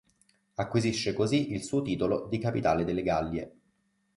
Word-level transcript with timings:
Acquisisce 0.55 1.13
così 1.13 1.51
il 1.53 1.63
suo 1.63 1.83
titolo 1.83 2.25
di 2.27 2.39
"Capitale 2.39 2.85
delle 2.85 3.03
Gallie". 3.03 3.53